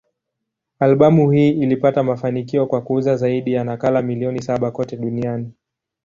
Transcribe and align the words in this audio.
Albamu 0.79 1.31
hii 1.31 1.49
ilipata 1.49 2.03
mafanikio 2.03 2.65
kwa 2.67 2.81
kuuza 2.81 3.15
zaidi 3.15 3.53
ya 3.53 3.63
nakala 3.63 4.01
milioni 4.01 4.41
saba 4.41 4.71
kote 4.71 4.97
duniani. 4.97 5.53